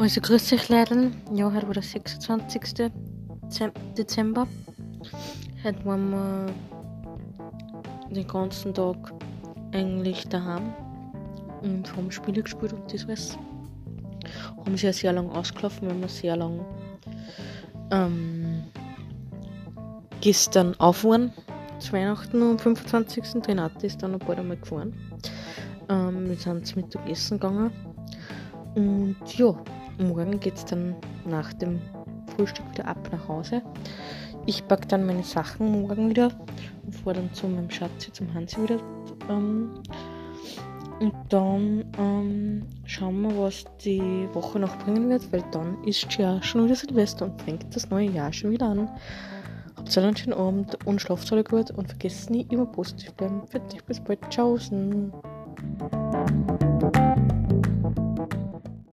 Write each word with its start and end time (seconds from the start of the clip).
Also 0.00 0.22
grüß 0.22 0.54
euch 0.54 0.70
Leute. 0.70 1.10
Ja, 1.34 1.52
heute 1.52 1.66
war 1.66 1.74
der 1.74 1.82
26. 1.82 2.90
Dezember. 3.98 4.46
Heute 5.62 5.84
waren 5.84 6.10
wir 6.10 6.46
den 8.08 8.26
ganzen 8.26 8.72
Tag 8.72 8.96
eigentlich 9.72 10.26
daheim 10.26 10.72
und 11.60 11.94
haben 11.94 12.10
Spiele 12.10 12.42
gespielt 12.42 12.72
und 12.72 12.90
das 12.90 13.04
alles. 13.04 13.38
Haben 14.56 14.78
sehr, 14.78 14.94
sehr 14.94 15.12
lang 15.12 15.28
ausgelaufen, 15.32 15.88
wir 15.88 15.94
haben 15.94 16.08
sehr 16.08 16.34
lang 16.34 16.64
ähm, 17.90 18.64
gestern 20.22 20.74
aufgefahren. 20.80 21.30
Zu 21.78 21.92
Weihnachten 21.92 22.42
am 22.42 22.58
25. 22.58 23.46
Renate 23.46 23.86
ist 23.86 24.02
dann 24.02 24.14
ein 24.14 24.18
paar 24.18 24.42
Mal 24.42 24.56
gefahren. 24.56 24.94
Ähm, 25.90 26.26
wir 26.26 26.36
sind 26.36 26.66
zum 26.66 26.80
Mittagessen 26.80 27.38
gegangen. 27.38 27.70
Und 28.74 29.36
ja, 29.36 29.54
morgen 30.00 30.40
geht 30.40 30.56
es 30.56 30.64
dann 30.64 30.96
nach 31.24 31.52
dem 31.54 31.80
Frühstück 32.34 32.70
wieder 32.72 32.86
ab 32.86 33.08
nach 33.12 33.28
Hause. 33.28 33.62
Ich 34.46 34.66
packe 34.66 34.86
dann 34.86 35.06
meine 35.06 35.22
Sachen 35.22 35.70
morgen 35.70 36.08
wieder 36.08 36.30
und 36.84 36.94
fahre 36.94 37.16
dann 37.16 37.32
zu 37.34 37.46
meinem 37.46 37.70
Schatz, 37.70 38.10
zum 38.12 38.32
Hansi 38.34 38.62
wieder. 38.62 38.78
Ähm, 39.28 39.70
und 41.00 41.14
dann 41.30 41.84
ähm, 41.98 42.62
schauen 42.84 43.22
wir, 43.22 43.38
was 43.38 43.64
die 43.82 44.28
Woche 44.34 44.58
noch 44.58 44.76
bringen 44.78 45.08
wird, 45.08 45.32
weil 45.32 45.42
dann 45.50 45.82
ist 45.84 46.12
ja 46.18 46.42
schon 46.42 46.66
wieder 46.66 46.76
Silvester 46.76 47.24
und 47.24 47.40
fängt 47.40 47.74
das 47.74 47.88
neue 47.88 48.10
Jahr 48.10 48.32
schon 48.32 48.50
wieder 48.50 48.66
an. 48.66 48.88
Habt 49.76 49.96
einen 49.96 50.16
schönen 50.16 50.34
Abend 50.34 50.76
und 50.84 51.00
schlaft 51.00 51.32
alle 51.32 51.42
gut 51.42 51.70
und 51.70 51.88
vergesst 51.88 52.28
nie 52.28 52.46
immer 52.50 52.66
positiv 52.66 53.14
bleiben. 53.14 53.42
Für 53.48 53.60
dich 53.60 53.82
bis 53.84 53.98
bald. 53.98 54.20
Tschaußen. 54.28 55.10